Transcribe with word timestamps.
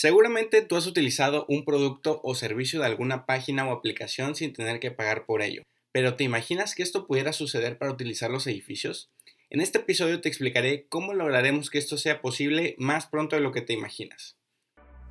Seguramente 0.00 0.62
tú 0.62 0.76
has 0.76 0.86
utilizado 0.86 1.44
un 1.48 1.64
producto 1.64 2.20
o 2.22 2.36
servicio 2.36 2.78
de 2.78 2.86
alguna 2.86 3.26
página 3.26 3.66
o 3.66 3.72
aplicación 3.72 4.36
sin 4.36 4.52
tener 4.52 4.78
que 4.78 4.92
pagar 4.92 5.26
por 5.26 5.42
ello, 5.42 5.64
pero 5.90 6.14
¿te 6.14 6.22
imaginas 6.22 6.76
que 6.76 6.84
esto 6.84 7.08
pudiera 7.08 7.32
suceder 7.32 7.78
para 7.78 7.90
utilizar 7.90 8.30
los 8.30 8.46
edificios? 8.46 9.10
En 9.50 9.60
este 9.60 9.78
episodio 9.78 10.20
te 10.20 10.28
explicaré 10.28 10.86
cómo 10.88 11.14
lograremos 11.14 11.68
que 11.68 11.78
esto 11.78 11.98
sea 11.98 12.22
posible 12.22 12.76
más 12.78 13.08
pronto 13.08 13.34
de 13.34 13.42
lo 13.42 13.50
que 13.50 13.60
te 13.60 13.72
imaginas. 13.72 14.37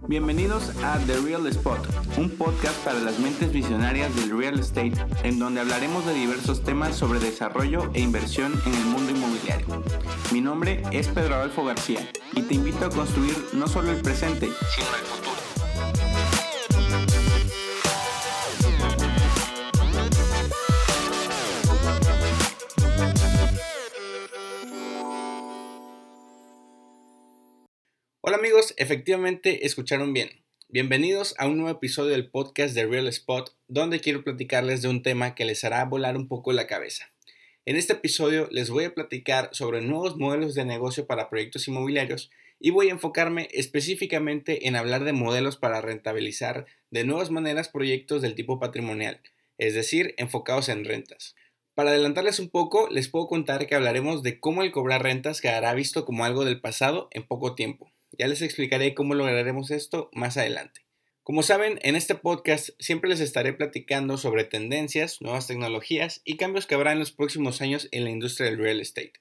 Bienvenidos 0.06 0.72
a 0.84 1.00
The 1.00 1.20
Real 1.22 1.48
Spot, 1.48 1.80
un 2.18 2.30
podcast 2.30 2.78
para 2.86 3.00
las 3.00 3.18
mentes 3.18 3.52
visionarias 3.52 4.16
del 4.16 4.38
real 4.38 4.60
estate, 4.60 4.94
en 5.24 5.40
donde 5.40 5.60
hablaremos 5.60 6.06
de 6.06 6.14
diversos 6.14 6.64
temas 6.64 6.96
sobre 6.96 7.20
desarrollo 7.20 7.90
e 7.94 8.02
inversión 8.02 8.54
en 8.68 8.74
el 8.76 8.86
mundo 8.86 9.12
inmobiliario. 9.12 9.84
Mi 10.32 10.40
nombre 10.40 10.84
es 10.92 11.08
Pedro 11.08 11.36
Adolfo 11.36 11.66
García 11.66 12.08
y 12.34 12.44
te 12.44 12.54
invito 12.54 12.86
a 12.86 12.90
construir 12.90 13.36
no 13.54 13.68
solo 13.68 13.92
el 13.92 14.02
presente, 14.02 14.46
sino 14.46 14.88
el 14.96 15.06
futuro. 15.06 15.37
Hola 28.28 28.36
amigos, 28.36 28.74
efectivamente 28.76 29.66
escucharon 29.66 30.12
bien. 30.12 30.44
Bienvenidos 30.68 31.34
a 31.38 31.48
un 31.48 31.60
nuevo 31.60 31.78
episodio 31.78 32.12
del 32.12 32.30
podcast 32.30 32.76
de 32.76 32.86
Real 32.86 33.08
Spot, 33.08 33.56
donde 33.70 34.02
quiero 34.02 34.26
platicarles 34.26 34.82
de 34.82 34.90
un 34.90 35.02
tema 35.02 35.34
que 35.34 35.46
les 35.46 35.64
hará 35.64 35.86
volar 35.86 36.18
un 36.18 36.28
poco 36.28 36.52
la 36.52 36.68
cabeza. 36.68 37.10
En 37.64 37.78
este 37.78 37.94
episodio 37.94 38.50
les 38.52 38.70
voy 38.70 38.84
a 38.84 38.94
platicar 38.94 39.48
sobre 39.54 39.80
nuevos 39.80 40.18
modelos 40.18 40.56
de 40.56 40.66
negocio 40.66 41.08
para 41.08 41.30
proyectos 41.30 41.70
inmobiliarios 41.70 42.30
y 42.60 42.72
voy 42.72 42.90
a 42.90 42.92
enfocarme 42.92 43.48
específicamente 43.54 44.68
en 44.68 44.76
hablar 44.76 45.06
de 45.06 45.14
modelos 45.14 45.56
para 45.56 45.80
rentabilizar 45.80 46.66
de 46.92 47.06
nuevas 47.06 47.32
maneras 47.32 47.70
proyectos 47.70 48.22
del 48.22 48.36
tipo 48.36 48.60
patrimonial, 48.60 49.22
es 49.58 49.74
decir, 49.74 50.16
enfocados 50.18 50.68
en 50.68 50.84
rentas. 50.84 51.38
Para 51.76 51.92
adelantarles 51.92 52.40
un 52.40 52.50
poco, 52.50 52.90
les 52.90 53.08
puedo 53.08 53.28
contar 53.28 53.68
que 53.68 53.76
hablaremos 53.76 54.22
de 54.22 54.42
cómo 54.42 54.64
el 54.64 54.74
cobrar 54.74 55.02
rentas 55.02 55.40
quedará 55.40 55.74
visto 55.74 56.04
como 56.04 56.26
algo 56.26 56.44
del 56.44 56.60
pasado 56.60 57.08
en 57.12 57.26
poco 57.26 57.56
tiempo. 57.56 57.90
Ya 58.18 58.28
les 58.28 58.42
explicaré 58.42 58.94
cómo 58.94 59.14
lograremos 59.14 59.72
esto 59.72 60.10
más 60.14 60.38
adelante. 60.38 60.82
Como 61.24 61.44
saben, 61.44 61.78
en 61.84 61.96
este 61.96 62.16
podcast 62.16 62.70
siempre 62.80 63.10
les 63.10 63.20
estaré 63.20 63.54
platicando 63.54 64.18
sobre 64.18 64.46
tendencias, 64.46 65.22
nuevas 65.22 65.46
tecnologías 65.46 66.22
y 66.24 66.38
cambios 66.38 66.66
que 66.66 66.76
habrá 66.76 66.94
en 66.94 67.00
los 67.00 67.12
próximos 67.12 67.62
años 67.62 67.90
en 67.92 68.06
la 68.06 68.10
industria 68.10 68.50
del 68.50 68.60
real 68.60 68.80
estate. 68.80 69.14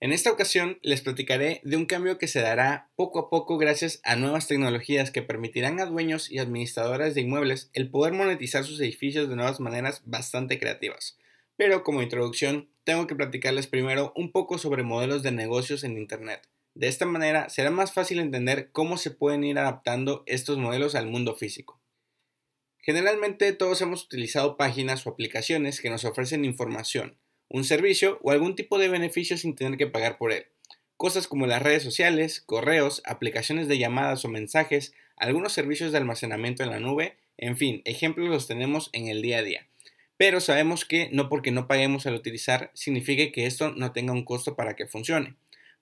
En 0.00 0.12
esta 0.12 0.30
ocasión 0.30 0.78
les 0.82 1.00
platicaré 1.00 1.60
de 1.64 1.76
un 1.76 1.84
cambio 1.84 2.16
que 2.16 2.28
se 2.28 2.40
dará 2.40 2.90
poco 2.94 3.18
a 3.18 3.28
poco 3.28 3.58
gracias 3.58 4.00
a 4.04 4.14
nuevas 4.14 4.46
tecnologías 4.46 5.10
que 5.10 5.22
permitirán 5.22 5.80
a 5.80 5.86
dueños 5.86 6.30
y 6.30 6.38
administradores 6.38 7.16
de 7.16 7.22
inmuebles 7.22 7.68
el 7.72 7.90
poder 7.90 8.12
monetizar 8.12 8.64
sus 8.64 8.80
edificios 8.80 9.28
de 9.28 9.34
nuevas 9.34 9.58
maneras 9.58 10.02
bastante 10.04 10.60
creativas. 10.60 11.18
Pero 11.56 11.82
como 11.82 12.02
introducción, 12.02 12.70
tengo 12.84 13.08
que 13.08 13.16
platicarles 13.16 13.66
primero 13.66 14.12
un 14.14 14.30
poco 14.30 14.58
sobre 14.58 14.84
modelos 14.84 15.24
de 15.24 15.32
negocios 15.32 15.82
en 15.82 15.98
Internet. 15.98 16.48
De 16.74 16.88
esta 16.88 17.06
manera 17.06 17.48
será 17.48 17.70
más 17.70 17.92
fácil 17.92 18.20
entender 18.20 18.70
cómo 18.72 18.96
se 18.96 19.10
pueden 19.10 19.44
ir 19.44 19.58
adaptando 19.58 20.22
estos 20.26 20.58
modelos 20.58 20.94
al 20.94 21.06
mundo 21.06 21.34
físico. 21.34 21.80
Generalmente 22.78 23.52
todos 23.52 23.82
hemos 23.82 24.04
utilizado 24.04 24.56
páginas 24.56 25.06
o 25.06 25.10
aplicaciones 25.10 25.80
que 25.80 25.90
nos 25.90 26.04
ofrecen 26.04 26.44
información, 26.44 27.18
un 27.48 27.64
servicio 27.64 28.18
o 28.22 28.30
algún 28.30 28.56
tipo 28.56 28.78
de 28.78 28.88
beneficio 28.88 29.36
sin 29.36 29.54
tener 29.54 29.76
que 29.76 29.86
pagar 29.86 30.18
por 30.18 30.32
él. 30.32 30.46
Cosas 30.96 31.28
como 31.28 31.46
las 31.46 31.62
redes 31.62 31.82
sociales, 31.82 32.40
correos, 32.40 33.02
aplicaciones 33.04 33.68
de 33.68 33.78
llamadas 33.78 34.24
o 34.24 34.28
mensajes, 34.28 34.94
algunos 35.16 35.52
servicios 35.52 35.92
de 35.92 35.98
almacenamiento 35.98 36.62
en 36.62 36.70
la 36.70 36.80
nube, 36.80 37.16
en 37.36 37.56
fin, 37.56 37.82
ejemplos 37.84 38.28
los 38.28 38.46
tenemos 38.46 38.90
en 38.92 39.08
el 39.08 39.22
día 39.22 39.38
a 39.38 39.42
día. 39.42 39.66
Pero 40.16 40.40
sabemos 40.40 40.84
que 40.84 41.08
no 41.12 41.28
porque 41.28 41.52
no 41.52 41.68
paguemos 41.68 42.06
al 42.06 42.14
utilizar 42.14 42.72
significa 42.74 43.30
que 43.32 43.46
esto 43.46 43.70
no 43.70 43.92
tenga 43.92 44.12
un 44.12 44.24
costo 44.24 44.56
para 44.56 44.74
que 44.74 44.86
funcione. 44.86 45.36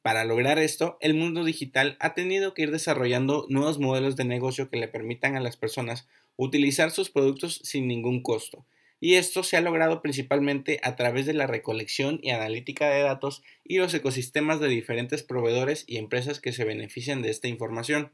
Para 0.06 0.24
lograr 0.24 0.60
esto, 0.60 0.98
el 1.00 1.14
mundo 1.14 1.42
digital 1.42 1.96
ha 1.98 2.14
tenido 2.14 2.54
que 2.54 2.62
ir 2.62 2.70
desarrollando 2.70 3.44
nuevos 3.48 3.80
modelos 3.80 4.14
de 4.14 4.24
negocio 4.24 4.70
que 4.70 4.76
le 4.76 4.86
permitan 4.86 5.34
a 5.34 5.40
las 5.40 5.56
personas 5.56 6.06
utilizar 6.36 6.92
sus 6.92 7.10
productos 7.10 7.58
sin 7.64 7.88
ningún 7.88 8.22
costo. 8.22 8.64
Y 9.00 9.14
esto 9.14 9.42
se 9.42 9.56
ha 9.56 9.60
logrado 9.60 10.02
principalmente 10.02 10.78
a 10.84 10.94
través 10.94 11.26
de 11.26 11.34
la 11.34 11.48
recolección 11.48 12.20
y 12.22 12.30
analítica 12.30 12.88
de 12.88 13.02
datos 13.02 13.42
y 13.64 13.78
los 13.78 13.92
ecosistemas 13.94 14.60
de 14.60 14.68
diferentes 14.68 15.24
proveedores 15.24 15.82
y 15.88 15.96
empresas 15.96 16.38
que 16.38 16.52
se 16.52 16.64
benefician 16.64 17.20
de 17.20 17.30
esta 17.30 17.48
información. 17.48 18.12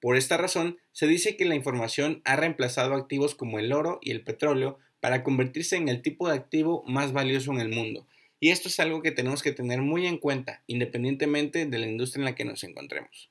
Por 0.00 0.16
esta 0.16 0.36
razón, 0.36 0.78
se 0.92 1.08
dice 1.08 1.36
que 1.36 1.44
la 1.44 1.56
información 1.56 2.22
ha 2.24 2.36
reemplazado 2.36 2.94
activos 2.94 3.34
como 3.34 3.58
el 3.58 3.72
oro 3.72 3.98
y 4.00 4.12
el 4.12 4.22
petróleo 4.22 4.78
para 5.00 5.24
convertirse 5.24 5.74
en 5.74 5.88
el 5.88 6.02
tipo 6.02 6.28
de 6.28 6.36
activo 6.36 6.84
más 6.86 7.12
valioso 7.12 7.50
en 7.50 7.58
el 7.58 7.70
mundo, 7.70 8.06
y 8.42 8.50
esto 8.50 8.66
es 8.66 8.80
algo 8.80 9.02
que 9.02 9.12
tenemos 9.12 9.40
que 9.40 9.52
tener 9.52 9.82
muy 9.82 10.04
en 10.04 10.18
cuenta, 10.18 10.64
independientemente 10.66 11.64
de 11.64 11.78
la 11.78 11.86
industria 11.86 12.22
en 12.22 12.24
la 12.24 12.34
que 12.34 12.44
nos 12.44 12.64
encontremos. 12.64 13.30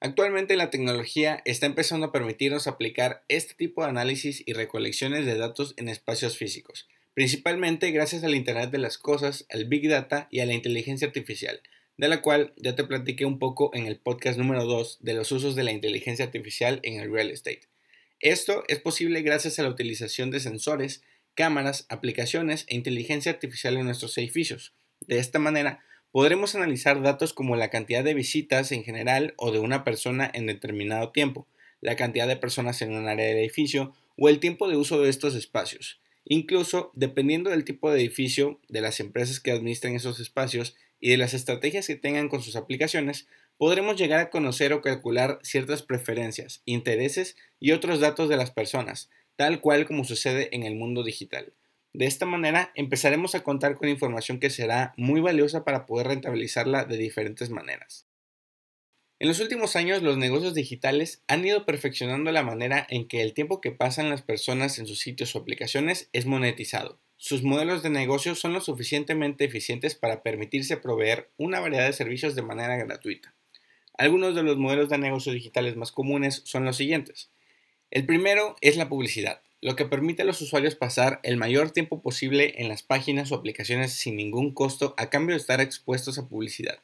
Actualmente 0.00 0.56
la 0.56 0.70
tecnología 0.70 1.42
está 1.44 1.66
empezando 1.66 2.06
a 2.06 2.12
permitirnos 2.12 2.66
aplicar 2.66 3.26
este 3.28 3.52
tipo 3.52 3.82
de 3.82 3.90
análisis 3.90 4.42
y 4.46 4.54
recolecciones 4.54 5.26
de 5.26 5.36
datos 5.36 5.74
en 5.76 5.90
espacios 5.90 6.38
físicos, 6.38 6.88
principalmente 7.12 7.90
gracias 7.90 8.24
al 8.24 8.34
Internet 8.34 8.70
de 8.70 8.78
las 8.78 8.96
Cosas, 8.96 9.44
al 9.50 9.66
Big 9.66 9.86
Data 9.86 10.28
y 10.30 10.40
a 10.40 10.46
la 10.46 10.54
inteligencia 10.54 11.08
artificial, 11.08 11.60
de 11.98 12.08
la 12.08 12.22
cual 12.22 12.54
ya 12.56 12.74
te 12.74 12.84
platiqué 12.84 13.26
un 13.26 13.38
poco 13.38 13.70
en 13.74 13.84
el 13.84 13.98
podcast 13.98 14.38
número 14.38 14.64
2 14.64 15.00
de 15.02 15.12
los 15.12 15.30
usos 15.30 15.56
de 15.56 15.64
la 15.64 15.72
inteligencia 15.72 16.24
artificial 16.24 16.80
en 16.84 16.98
el 16.98 17.12
real 17.12 17.30
estate. 17.30 17.68
Esto 18.20 18.64
es 18.68 18.80
posible 18.80 19.20
gracias 19.20 19.58
a 19.58 19.62
la 19.62 19.68
utilización 19.68 20.30
de 20.30 20.40
sensores 20.40 21.02
cámaras, 21.38 21.86
aplicaciones 21.88 22.64
e 22.66 22.74
inteligencia 22.74 23.30
artificial 23.30 23.76
en 23.76 23.84
nuestros 23.84 24.18
edificios. 24.18 24.74
De 25.06 25.20
esta 25.20 25.38
manera, 25.38 25.84
podremos 26.10 26.56
analizar 26.56 27.00
datos 27.00 27.32
como 27.32 27.54
la 27.54 27.70
cantidad 27.70 28.02
de 28.02 28.12
visitas 28.12 28.72
en 28.72 28.82
general 28.82 29.34
o 29.36 29.52
de 29.52 29.60
una 29.60 29.84
persona 29.84 30.28
en 30.34 30.46
determinado 30.46 31.12
tiempo, 31.12 31.46
la 31.80 31.94
cantidad 31.94 32.26
de 32.26 32.36
personas 32.36 32.82
en 32.82 32.92
un 32.92 33.06
área 33.06 33.24
del 33.24 33.36
edificio 33.36 33.94
o 34.16 34.28
el 34.28 34.40
tiempo 34.40 34.68
de 34.68 34.76
uso 34.76 35.00
de 35.00 35.10
estos 35.10 35.36
espacios. 35.36 36.00
Incluso, 36.24 36.90
dependiendo 36.96 37.50
del 37.50 37.64
tipo 37.64 37.88
de 37.88 38.00
edificio, 38.00 38.58
de 38.68 38.80
las 38.80 38.98
empresas 38.98 39.38
que 39.38 39.52
administren 39.52 39.94
esos 39.94 40.18
espacios 40.18 40.74
y 40.98 41.10
de 41.10 41.18
las 41.18 41.34
estrategias 41.34 41.86
que 41.86 41.94
tengan 41.94 42.28
con 42.28 42.42
sus 42.42 42.56
aplicaciones, 42.56 43.28
podremos 43.58 43.94
llegar 43.94 44.18
a 44.18 44.30
conocer 44.30 44.72
o 44.72 44.82
calcular 44.82 45.38
ciertas 45.44 45.82
preferencias, 45.82 46.62
intereses 46.64 47.36
y 47.60 47.70
otros 47.70 48.00
datos 48.00 48.28
de 48.28 48.36
las 48.36 48.50
personas, 48.50 49.08
tal 49.38 49.60
cual 49.60 49.86
como 49.86 50.02
sucede 50.02 50.48
en 50.50 50.64
el 50.64 50.74
mundo 50.74 51.04
digital. 51.04 51.52
De 51.92 52.06
esta 52.06 52.26
manera 52.26 52.72
empezaremos 52.74 53.36
a 53.36 53.44
contar 53.44 53.76
con 53.76 53.88
información 53.88 54.40
que 54.40 54.50
será 54.50 54.94
muy 54.96 55.20
valiosa 55.20 55.64
para 55.64 55.86
poder 55.86 56.08
rentabilizarla 56.08 56.84
de 56.84 56.96
diferentes 56.96 57.48
maneras. 57.48 58.08
En 59.20 59.28
los 59.28 59.38
últimos 59.38 59.76
años 59.76 60.02
los 60.02 60.18
negocios 60.18 60.54
digitales 60.54 61.22
han 61.28 61.46
ido 61.46 61.64
perfeccionando 61.66 62.32
la 62.32 62.42
manera 62.42 62.84
en 62.90 63.06
que 63.06 63.22
el 63.22 63.32
tiempo 63.32 63.60
que 63.60 63.70
pasan 63.70 64.10
las 64.10 64.22
personas 64.22 64.80
en 64.80 64.88
sus 64.88 64.98
sitios 64.98 65.36
o 65.36 65.38
aplicaciones 65.38 66.10
es 66.12 66.26
monetizado. 66.26 66.98
Sus 67.16 67.44
modelos 67.44 67.84
de 67.84 67.90
negocio 67.90 68.34
son 68.34 68.54
lo 68.54 68.60
suficientemente 68.60 69.44
eficientes 69.44 69.94
para 69.94 70.24
permitirse 70.24 70.78
proveer 70.78 71.30
una 71.36 71.60
variedad 71.60 71.86
de 71.86 71.92
servicios 71.92 72.34
de 72.34 72.42
manera 72.42 72.76
gratuita. 72.76 73.32
Algunos 73.96 74.34
de 74.34 74.42
los 74.42 74.56
modelos 74.56 74.88
de 74.88 74.98
negocio 74.98 75.32
digitales 75.32 75.76
más 75.76 75.92
comunes 75.92 76.42
son 76.44 76.64
los 76.64 76.76
siguientes. 76.76 77.30
El 77.90 78.04
primero 78.04 78.54
es 78.60 78.76
la 78.76 78.90
publicidad, 78.90 79.40
lo 79.62 79.74
que 79.74 79.86
permite 79.86 80.20
a 80.20 80.24
los 80.26 80.42
usuarios 80.42 80.74
pasar 80.74 81.20
el 81.22 81.38
mayor 81.38 81.70
tiempo 81.70 82.02
posible 82.02 82.54
en 82.58 82.68
las 82.68 82.82
páginas 82.82 83.32
o 83.32 83.34
aplicaciones 83.34 83.94
sin 83.94 84.16
ningún 84.16 84.52
costo 84.52 84.94
a 84.98 85.08
cambio 85.08 85.34
de 85.34 85.40
estar 85.40 85.62
expuestos 85.62 86.18
a 86.18 86.28
publicidad. 86.28 86.80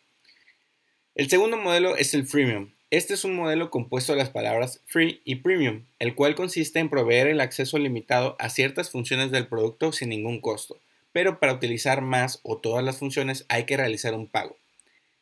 El 1.14 1.28
segundo 1.28 1.58
modelo 1.58 1.94
es 1.94 2.14
el 2.14 2.26
freemium. 2.26 2.70
Este 2.90 3.12
es 3.12 3.24
un 3.24 3.36
modelo 3.36 3.70
compuesto 3.70 4.12
de 4.12 4.18
las 4.18 4.30
palabras 4.30 4.80
free 4.86 5.20
y 5.26 5.36
premium, 5.36 5.84
el 5.98 6.14
cual 6.14 6.34
consiste 6.34 6.78
en 6.78 6.88
proveer 6.88 7.26
el 7.26 7.42
acceso 7.42 7.78
limitado 7.78 8.34
a 8.38 8.48
ciertas 8.48 8.90
funciones 8.90 9.30
del 9.30 9.46
producto 9.46 9.92
sin 9.92 10.08
ningún 10.08 10.40
costo, 10.40 10.80
pero 11.12 11.38
para 11.38 11.52
utilizar 11.52 12.00
más 12.00 12.40
o 12.44 12.56
todas 12.56 12.82
las 12.82 12.96
funciones 12.96 13.44
hay 13.48 13.64
que 13.64 13.76
realizar 13.76 14.14
un 14.14 14.26
pago. 14.26 14.56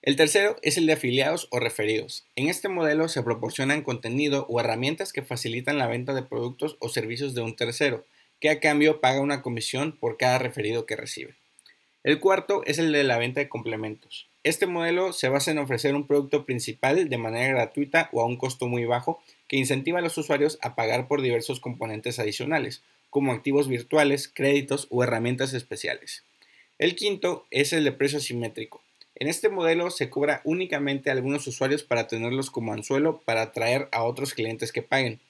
El 0.03 0.17
tercero 0.17 0.57
es 0.63 0.79
el 0.79 0.87
de 0.87 0.95
afiliados 0.95 1.47
o 1.53 1.61
referidos. 1.61 2.27
En 2.35 2.49
este 2.49 2.69
modelo 2.69 3.07
se 3.09 3.23
proporcionan 3.23 3.83
contenido 3.83 4.47
o 4.49 4.59
herramientas 4.59 5.13
que 5.13 5.23
facilitan 5.23 5.79
la 5.79 5.87
venta 5.87 6.13
de 6.13 6.25
productos 6.25 6.77
o 6.81 6.89
servicios 6.89 7.35
de 7.35 7.43
un 7.43 7.55
tercero, 7.55 8.05
que 8.41 8.51
a 8.51 8.59
cambio 8.59 9.01
paga 9.01 9.21
una 9.21 9.43
comisión 9.43 9.93
por 9.93 10.17
cada 10.17 10.41
referido 10.41 10.87
que 10.87 10.97
recibe. 10.97 11.37
El 12.03 12.19
cuarto 12.19 12.65
es 12.67 12.81
el 12.81 12.91
de 12.91 13.05
la 13.05 13.17
venta 13.17 13.39
de 13.39 13.49
complementos. 13.49 14.27
Este 14.43 14.67
modelo 14.67 15.13
se 15.13 15.29
basa 15.29 15.53
en 15.53 15.59
ofrecer 15.59 15.95
un 15.95 16.09
producto 16.09 16.45
principal 16.47 17.09
de 17.09 17.19
manera 17.19 17.55
gratuita 17.55 18.09
o 18.13 18.23
a 18.23 18.27
un 18.27 18.37
costo 18.37 18.67
muy 18.67 18.85
bajo 18.85 19.23
que 19.47 19.57
incentiva 19.57 20.01
a 20.01 20.03
los 20.03 20.19
usuarios 20.19 20.59
a 20.63 20.75
pagar 20.75 21.07
por 21.07 21.23
diversos 21.23 21.61
componentes 21.61 22.19
adicionales, 22.19 22.83
como 23.09 23.31
activos 23.31 23.69
virtuales, 23.69 24.27
créditos 24.27 24.89
o 24.91 25.05
herramientas 25.05 25.55
especiales. 25.55 26.25
El 26.81 26.97
quinto 26.97 27.47
es 27.53 27.73
el 27.73 27.85
de 27.85 27.93
precio 27.93 28.19
simétrico. 28.19 28.83
En 29.15 29.29
este 29.29 29.49
modelo 29.49 29.91
se 29.91 30.11
cobra 30.11 30.41
únicamente 30.45 31.11
a 31.11 31.13
algunos 31.13 31.47
usuarios 31.47 31.83
para 31.83 32.07
tenerlos 32.07 32.51
como 32.51 32.73
anzuelo 32.73 33.21
para 33.25 33.43
atraer 33.43 33.89
a 33.93 34.05
otros 34.05 34.35
clientes 34.35 34.73
que 34.73 34.83
paguen. 34.83 35.21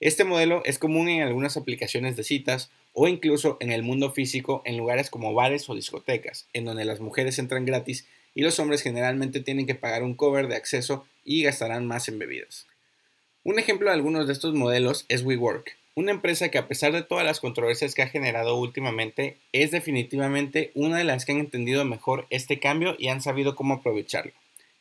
Este 0.00 0.24
modelo 0.24 0.62
es 0.64 0.78
común 0.78 1.08
en 1.08 1.22
algunas 1.22 1.56
aplicaciones 1.56 2.16
de 2.16 2.24
citas 2.24 2.70
o 2.92 3.08
incluso 3.08 3.56
en 3.60 3.72
el 3.72 3.82
mundo 3.82 4.10
físico 4.10 4.62
en 4.64 4.76
lugares 4.76 5.10
como 5.10 5.34
bares 5.34 5.68
o 5.68 5.74
discotecas, 5.74 6.48
en 6.52 6.64
donde 6.64 6.84
las 6.84 7.00
mujeres 7.00 7.38
entran 7.38 7.66
gratis 7.66 8.06
y 8.34 8.42
los 8.42 8.58
hombres 8.58 8.82
generalmente 8.82 9.40
tienen 9.40 9.66
que 9.66 9.74
pagar 9.74 10.02
un 10.02 10.14
cover 10.14 10.48
de 10.48 10.56
acceso 10.56 11.06
y 11.24 11.42
gastarán 11.42 11.86
más 11.86 12.08
en 12.08 12.18
bebidas. 12.18 12.66
Un 13.44 13.58
ejemplo 13.58 13.88
de 13.88 13.94
algunos 13.94 14.26
de 14.26 14.32
estos 14.32 14.54
modelos 14.54 15.06
es 15.08 15.22
WeWork, 15.22 15.76
una 15.96 16.10
empresa 16.10 16.50
que 16.50 16.58
a 16.58 16.68
pesar 16.68 16.92
de 16.92 17.02
todas 17.02 17.24
las 17.24 17.40
controversias 17.40 17.94
que 17.94 18.02
ha 18.02 18.08
generado 18.08 18.56
últimamente, 18.56 19.38
es 19.52 19.70
definitivamente 19.70 20.70
una 20.74 20.98
de 20.98 21.04
las 21.04 21.24
que 21.24 21.32
han 21.32 21.38
entendido 21.38 21.86
mejor 21.86 22.26
este 22.28 22.60
cambio 22.60 22.96
y 22.98 23.08
han 23.08 23.22
sabido 23.22 23.56
cómo 23.56 23.74
aprovecharlo, 23.74 24.32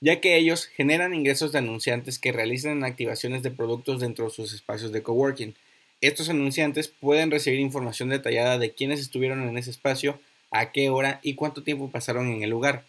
ya 0.01 0.19
que 0.19 0.35
ellos 0.35 0.65
generan 0.65 1.13
ingresos 1.13 1.53
de 1.53 1.59
anunciantes 1.59 2.19
que 2.19 2.33
realizan 2.33 2.83
activaciones 2.83 3.44
de 3.44 3.51
productos 3.51 4.01
dentro 4.01 4.25
de 4.25 4.31
sus 4.31 4.53
espacios 4.53 4.91
de 4.91 5.03
coworking. 5.03 5.56
Estos 6.01 6.29
anunciantes 6.29 6.89
pueden 6.89 7.31
recibir 7.31 7.62
información 7.62 8.09
detallada 8.09 8.57
de 8.59 8.71
quiénes 8.71 9.00
estuvieron 9.00 9.47
en 9.47 9.57
ese 9.57 9.71
espacio, 9.71 10.19
a 10.51 10.73
qué 10.73 10.89
hora 10.89 11.21
y 11.23 11.35
cuánto 11.35 11.63
tiempo 11.63 11.89
pasaron 11.89 12.27
en 12.27 12.44
el 12.44 12.50
lugar. 12.50 12.83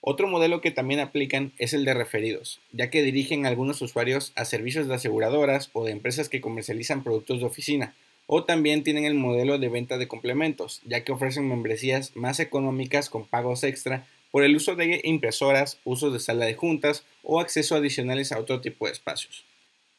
Otro 0.00 0.28
modelo 0.28 0.60
que 0.60 0.70
también 0.70 1.00
aplican 1.00 1.52
es 1.58 1.72
el 1.72 1.84
de 1.84 1.92
referidos, 1.92 2.60
ya 2.72 2.88
que 2.88 3.02
dirigen 3.02 3.46
algunos 3.46 3.82
usuarios 3.82 4.32
a 4.36 4.44
servicios 4.44 4.86
de 4.86 4.94
aseguradoras 4.94 5.70
o 5.72 5.84
de 5.84 5.90
empresas 5.90 6.28
que 6.28 6.40
comercializan 6.40 7.02
productos 7.02 7.40
de 7.40 7.46
oficina, 7.46 7.94
o 8.26 8.44
también 8.44 8.84
tienen 8.84 9.04
el 9.04 9.14
modelo 9.14 9.58
de 9.58 9.68
venta 9.68 9.98
de 9.98 10.06
complementos, 10.06 10.82
ya 10.84 11.02
que 11.02 11.12
ofrecen 11.12 11.48
membresías 11.48 12.14
más 12.14 12.38
económicas 12.38 13.10
con 13.10 13.26
pagos 13.26 13.64
extra 13.64 14.06
por 14.30 14.44
el 14.44 14.54
uso 14.54 14.76
de 14.76 15.00
impresoras, 15.02 15.80
uso 15.84 16.10
de 16.10 16.20
sala 16.20 16.44
de 16.44 16.54
juntas 16.54 17.04
o 17.22 17.40
acceso 17.40 17.74
adicionales 17.74 18.30
a 18.30 18.38
otro 18.38 18.60
tipo 18.60 18.86
de 18.86 18.92
espacios. 18.92 19.44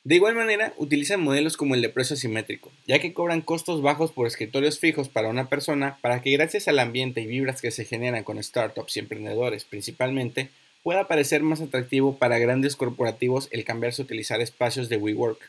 De 0.06 0.16
igual 0.16 0.34
manera, 0.34 0.74
utilizan 0.78 1.22
modelos 1.22 1.57
como 1.57 1.75
el 1.75 1.81
de 1.81 1.90
precio 1.90 2.13
asimétrico, 2.13 2.72
ya 2.88 3.00
que 3.00 3.13
cobran 3.13 3.42
costos 3.42 3.81
bajos 3.81 4.13
por 4.13 4.28
escritorios 4.28 4.80
fijos 4.80 5.10
para 5.10 5.28
una 5.28 5.50
persona 5.50 5.98
para 6.01 6.22
que 6.22 6.31
gracias 6.31 6.69
al 6.69 6.80
ambiente 6.80 7.22
y 7.22 7.28
vibras 7.28 7.62
que 7.62 7.72
se 7.72 7.84
generan 7.84 8.24
con 8.24 8.42
startups 8.42 8.96
y 8.96 9.01
emprendedores 9.01 9.66
principalmente, 9.66 10.50
pueda 10.84 11.10
parecer 11.10 11.44
más 11.44 11.60
atractivo 11.60 12.18
para 12.18 12.40
grandes 12.40 12.78
corporativos 12.78 13.50
el 13.51 13.66
cambiarse 13.66 14.01
a 14.01 14.06
utilizar 14.06 14.40
espacios 14.40 14.88
de 14.88 14.96
WeWork. 14.96 15.40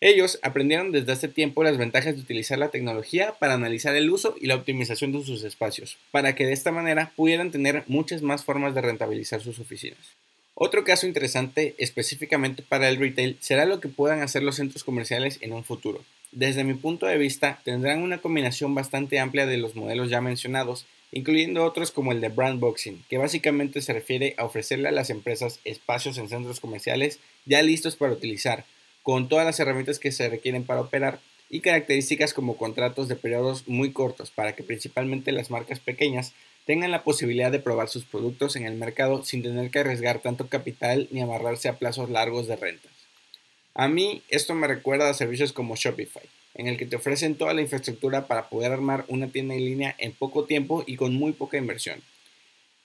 Ellos 0.00 0.38
aprendieron 0.42 0.90
desde 0.90 1.12
hace 1.12 1.28
tiempo 1.28 1.62
las 1.62 1.76
ventajas 1.76 2.14
de 2.16 2.22
utilizar 2.22 2.58
la 2.58 2.70
tecnología 2.70 3.34
para 3.38 3.54
analizar 3.54 3.94
el 3.94 4.10
uso 4.10 4.36
y 4.40 4.46
la 4.46 4.54
optimización 4.54 5.12
de 5.12 5.22
sus 5.22 5.44
espacios, 5.44 5.98
para 6.10 6.34
que 6.34 6.46
de 6.46 6.52
esta 6.54 6.72
manera 6.72 7.12
pudieran 7.14 7.50
tener 7.50 7.84
muchas 7.88 8.22
más 8.22 8.42
formas 8.42 8.74
de 8.74 8.80
rentabilizar 8.80 9.40
sus 9.40 9.58
oficinas. 9.58 10.16
Otro 10.56 10.84
caso 10.84 11.08
interesante 11.08 11.74
específicamente 11.78 12.62
para 12.62 12.88
el 12.88 12.98
retail 12.98 13.36
será 13.40 13.66
lo 13.66 13.80
que 13.80 13.88
puedan 13.88 14.22
hacer 14.22 14.44
los 14.44 14.54
centros 14.56 14.84
comerciales 14.84 15.38
en 15.40 15.52
un 15.52 15.64
futuro. 15.64 16.04
Desde 16.30 16.62
mi 16.62 16.74
punto 16.74 17.06
de 17.06 17.18
vista, 17.18 17.60
tendrán 17.64 18.02
una 18.02 18.18
combinación 18.18 18.72
bastante 18.72 19.18
amplia 19.18 19.46
de 19.46 19.56
los 19.56 19.74
modelos 19.74 20.10
ya 20.10 20.20
mencionados, 20.20 20.86
incluyendo 21.10 21.64
otros 21.64 21.90
como 21.90 22.12
el 22.12 22.20
de 22.20 22.28
brand 22.28 22.60
boxing, 22.60 23.04
que 23.08 23.18
básicamente 23.18 23.80
se 23.80 23.92
refiere 23.92 24.34
a 24.36 24.44
ofrecerle 24.44 24.88
a 24.88 24.92
las 24.92 25.10
empresas 25.10 25.58
espacios 25.64 26.18
en 26.18 26.28
centros 26.28 26.60
comerciales 26.60 27.18
ya 27.46 27.60
listos 27.62 27.96
para 27.96 28.12
utilizar, 28.12 28.64
con 29.02 29.28
todas 29.28 29.44
las 29.44 29.58
herramientas 29.58 29.98
que 29.98 30.12
se 30.12 30.28
requieren 30.28 30.64
para 30.64 30.80
operar 30.82 31.18
y 31.50 31.60
características 31.60 32.32
como 32.32 32.56
contratos 32.56 33.08
de 33.08 33.16
periodos 33.16 33.68
muy 33.68 33.92
cortos 33.92 34.30
para 34.30 34.54
que 34.54 34.62
principalmente 34.62 35.30
las 35.30 35.50
marcas 35.50 35.78
pequeñas 35.78 36.32
tengan 36.66 36.90
la 36.90 37.04
posibilidad 37.04 37.52
de 37.52 37.58
probar 37.58 37.88
sus 37.88 38.04
productos 38.04 38.56
en 38.56 38.64
el 38.66 38.74
mercado 38.74 39.22
sin 39.24 39.42
tener 39.42 39.70
que 39.70 39.80
arriesgar 39.80 40.20
tanto 40.20 40.48
capital 40.48 41.08
ni 41.10 41.20
amarrarse 41.20 41.68
a 41.68 41.78
plazos 41.78 42.10
largos 42.10 42.46
de 42.46 42.56
rentas. 42.56 42.92
A 43.74 43.88
mí 43.88 44.22
esto 44.28 44.54
me 44.54 44.66
recuerda 44.68 45.10
a 45.10 45.14
servicios 45.14 45.52
como 45.52 45.76
Shopify, 45.76 46.22
en 46.54 46.68
el 46.68 46.76
que 46.76 46.86
te 46.86 46.96
ofrecen 46.96 47.34
toda 47.34 47.54
la 47.54 47.60
infraestructura 47.60 48.26
para 48.26 48.48
poder 48.48 48.72
armar 48.72 49.04
una 49.08 49.28
tienda 49.28 49.54
en 49.54 49.64
línea 49.64 49.94
en 49.98 50.12
poco 50.12 50.44
tiempo 50.44 50.84
y 50.86 50.96
con 50.96 51.14
muy 51.14 51.32
poca 51.32 51.58
inversión. 51.58 52.00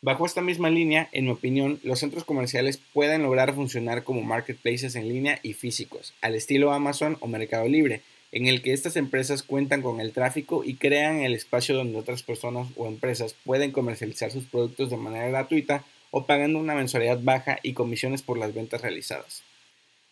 Bajo 0.02 0.26
esta 0.26 0.42
misma 0.42 0.70
línea, 0.70 1.10
en 1.12 1.26
mi 1.26 1.32
opinión, 1.32 1.80
los 1.84 2.00
centros 2.00 2.24
comerciales 2.24 2.80
pueden 2.94 3.22
lograr 3.22 3.54
funcionar 3.54 4.04
como 4.04 4.22
marketplaces 4.22 4.96
en 4.96 5.10
línea 5.10 5.40
y 5.44 5.54
físicos, 5.54 6.14
al 6.22 6.36
estilo 6.36 6.72
Amazon 6.72 7.18
o 7.20 7.28
Mercado 7.28 7.68
Libre, 7.68 8.02
en 8.32 8.48
el 8.48 8.62
que 8.62 8.74
estas 8.74 8.96
empresas 8.96 9.44
cuentan 9.44 9.82
con 9.82 10.00
el 10.00 10.12
tráfico 10.12 10.64
y 10.64 10.76
crean 10.76 11.22
el 11.22 11.34
espacio 11.34 11.76
donde 11.76 11.98
otras 11.98 12.24
personas 12.24 12.68
o 12.76 12.88
empresas 12.88 13.36
pueden 13.44 13.72
comercializar 13.72 14.32
sus 14.32 14.46
productos 14.46 14.90
de 14.90 14.98
manera 14.98 15.28
gratuita 15.30 15.84
o 16.12 16.26
pagando 16.26 16.60
una 16.60 16.76
mensualidad 16.76 17.20
baja 17.22 17.60
y 17.64 17.74
comisiones 17.74 18.22
por 18.22 18.38
las 18.38 18.54
ventas 18.54 18.82
realizadas. 18.82 19.44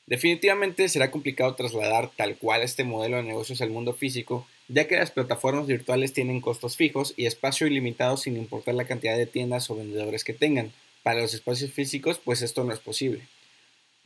Definitivamente 0.08 0.88
será 0.88 1.12
complicado 1.12 1.54
trasladar 1.56 2.10
tal 2.16 2.38
cual 2.38 2.64
este 2.64 2.86
modelo 2.86 3.18
de 3.18 3.24
negocios 3.24 3.62
al 3.62 3.72
mundo 3.72 3.94
físico, 3.94 4.48
ya 4.70 4.88
que 4.88 4.96
las 4.96 5.12
plataformas 5.12 5.68
virtuales 5.68 6.14
tienen 6.14 6.40
costos 6.40 6.78
fijos 6.78 7.14
y 7.18 7.26
espacio 7.26 7.68
ilimitado 7.68 8.16
sin 8.16 8.38
importar 8.38 8.76
la 8.76 8.86
cantidad 8.86 9.18
de 9.18 9.26
tiendas 9.26 9.70
o 9.70 9.76
vendedores 9.76 10.24
que 10.24 10.34
tengan. 10.34 10.72
Para 11.04 11.22
los 11.22 11.34
espacios 11.34 11.72
físicos, 11.72 12.22
pues 12.24 12.42
esto 12.42 12.64
no 12.64 12.72
es 12.72 12.80
posible. 12.80 13.28